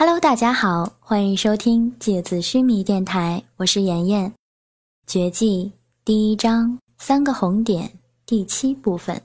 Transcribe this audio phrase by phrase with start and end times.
[0.00, 4.32] Hello，大家好，欢迎收听芥子须弥电台，我是妍妍。
[5.08, 5.72] 绝技
[6.04, 7.90] 第一章三个红点
[8.24, 9.20] 第七部分。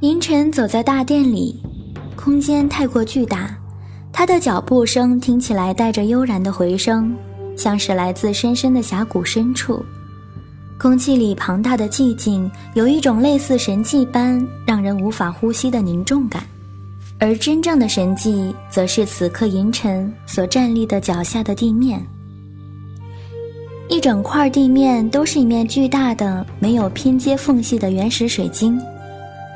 [0.00, 1.62] 银尘走在大殿里，
[2.16, 3.56] 空间太过巨大，
[4.12, 7.16] 他的脚步声听起来带着悠然的回声，
[7.56, 9.80] 像是来自深深的峡谷深处。
[10.80, 16.44] 空气里庞大的寂静，有一种类似神迹般让人无法呼吸的凝重感。
[17.18, 22.04] 而真正的神迹，则是此刻银尘所站立的脚下的地面。
[23.88, 28.80] 一整块地面都是一面巨大的、没有拼接缝隙的原始水晶。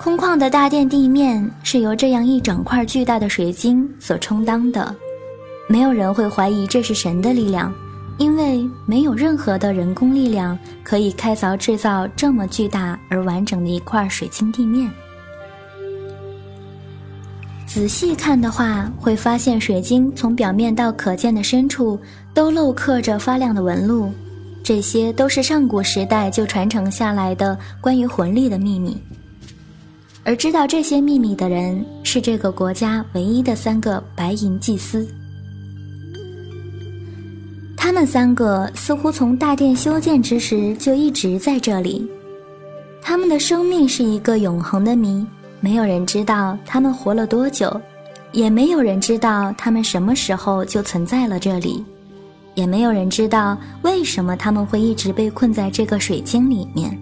[0.00, 4.95] 空旷的大殿地面是由这样一整块巨大的水晶所充当的。
[5.69, 7.75] 没有人会怀疑这是神的力量，
[8.16, 14.91] 因为没有任何的人工力量可以开凿制造这么巨大而完整的一块水晶地面。
[17.78, 21.96] 仔细看的话，会发现水晶从表面到可见的深处
[22.34, 24.11] 都镂刻着发亮的纹路，
[24.64, 29.00] 这些都是上古时代就传承下来的关于魂力的秘密。
[30.25, 35.06] 而知道这些秘密的人，是这个国家唯一的三个白银祭司。
[37.77, 42.05] 他们三个似乎从大殿修建之时就一直在这里，
[43.00, 45.25] 他们的生命是一个永恒的谜。
[45.61, 47.81] 没有人知道他们活了多久，
[48.33, 51.84] 也没有人知道他们什么时候就存在了这里，
[52.55, 56.97] 也没有人知道为什么他们会一直被困在这个水晶里面。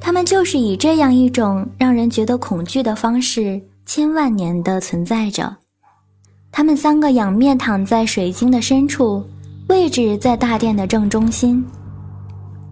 [0.00, 5.56] 他们就是以这样一种让人觉得恐惧的方式，千万年的存在着。
[6.52, 9.24] 他们三个仰面躺在水晶的深处，
[9.68, 11.64] 位置在大殿的正中心，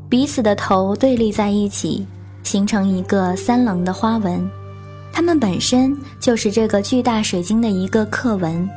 [0.09, 2.07] 彼此的头对立在一起。
[2.45, 4.49] 形成一个三棱的花纹，
[5.13, 8.69] 它们本身就是这个巨大水晶的一个刻纹。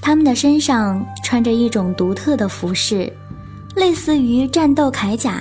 [0.00, 3.10] 他们的身上穿着一种独特的服饰，
[3.76, 5.40] 类似于战斗铠甲，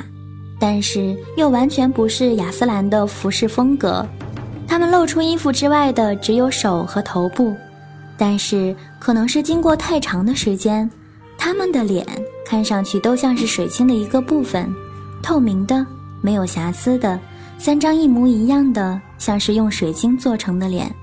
[0.60, 4.06] 但是又完全不是亚斯兰的服饰风格。
[4.68, 7.56] 他们露出衣服之外的只有手和头部，
[8.18, 10.90] 但是可能是经过太长的时间，
[11.44, 12.06] 他们的脸。
[12.46, 14.72] 看上去都像是水晶的一个部分，
[15.24, 15.84] 透明的，
[16.22, 17.20] 没有瑕疵的，
[17.58, 20.94] 三张一模一样的，像是用水晶做成的脸。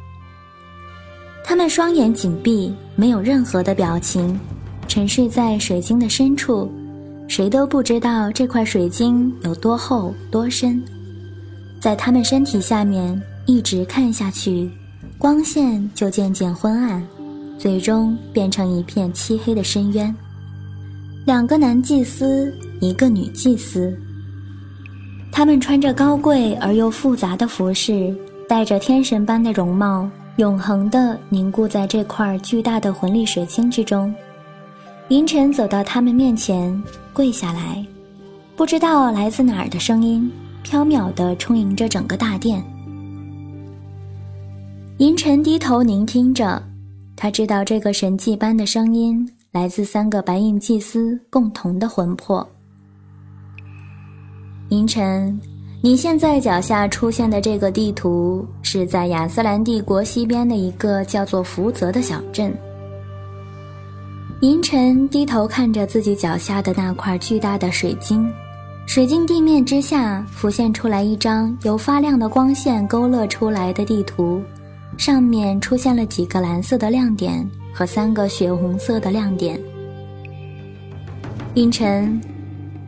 [1.43, 4.39] 他们双眼紧闭，没有任何的表情，
[4.87, 6.71] 沉睡在水晶的深处，
[7.27, 10.81] 谁都不知道这块水晶有多厚多深。
[11.81, 14.71] 在他们身体下面一直看下去，
[15.17, 17.03] 光线就渐渐昏暗，
[17.59, 20.15] 最终变成一片漆黑的深渊。
[21.29, 22.51] 两个男祭司，
[22.81, 23.95] 一个女祭司。
[25.31, 28.17] 他们穿着高贵而又复杂的服饰，
[28.49, 34.11] 带着天神般的容貌，永恒地凝固在这块巨大的魂力水晶之中。
[35.09, 37.85] 银尘走到他们面前，跪下来。
[38.57, 42.65] 不知道来自哪儿的声音，飘渺地充盈着整个大殿。
[44.97, 46.63] 银尘低头聆听着，
[47.15, 49.29] 他知道这个神迹般的声音。
[49.51, 52.47] 来自三个白银祭司共同的魂魄。
[54.69, 55.41] 银尘，
[55.83, 62.55] 你现在脚下出现的这个地图，是在亚斯兰帝国西边的一个叫做福泽的小镇。
[64.43, 68.31] 银尘低头看着自己脚下的那块巨大的水晶，
[68.87, 74.43] 水晶地面之下浮现出来一张由发亮的光线勾勒出来的地图，
[74.99, 77.49] 上面出现了几个蓝色的亮点。
[77.79, 79.57] 和三个血红色的亮点。
[81.55, 82.21] 阴沉，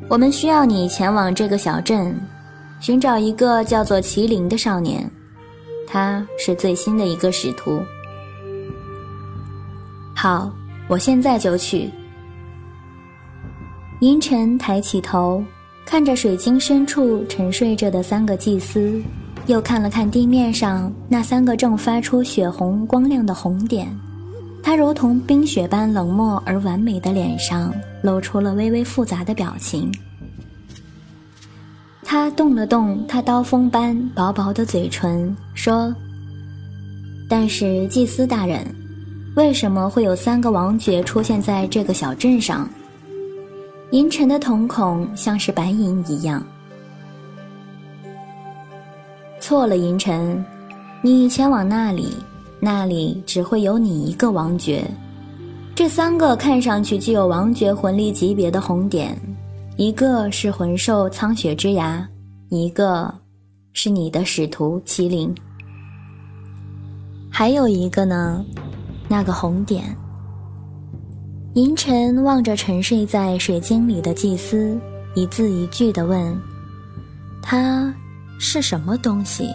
[0.09, 2.13] 我们需要你前往这个小镇，
[2.81, 5.09] 寻找一个叫做麒麟的少年，
[5.87, 7.81] 他是最新的一个使徒。
[10.13, 10.51] 好，
[10.89, 11.89] 我现在就去。
[14.01, 15.41] 银尘抬起头，
[15.87, 19.01] 看着水晶深处沉睡着的三个祭司，
[19.47, 23.89] 又看了看地面上那三个正发出血红光亮的红点。
[24.63, 29.91] 他如同冰雪般冷漠而完美的脸上露出了微微复杂的表情。
[32.03, 35.95] 他动了动他刀锋般薄薄的嘴唇，说
[37.29, 38.67] ：“但是祭司大人，
[39.37, 42.69] 为什么会有三个王爵出现在这个小镇上？”
[43.93, 46.43] 银尘的瞳孔像是白银一样。
[49.41, 50.45] 错了，银尘，
[51.03, 52.17] 你前往那里。
[52.61, 54.85] 那里只会有你一个王爵，
[55.75, 59.19] 这三个看上去具有王爵魂力级别的红点，
[59.77, 62.07] 一个是魂兽苍雪之牙，
[62.51, 63.13] 一个
[63.73, 65.35] 是你的使徒麒麟。
[67.31, 68.45] 还有一个呢，
[69.09, 69.85] 那个红点。
[71.55, 74.79] 银尘望着沉睡在水晶里的祭司，
[75.15, 76.39] 一字一句地问
[77.43, 77.93] ：“他
[78.39, 79.49] 是什么东西？”